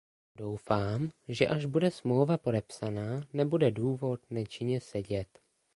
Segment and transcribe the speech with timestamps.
[0.35, 5.27] Doufám, že až bude Smlouva podepsaná, nebude důvod nečinně sedět.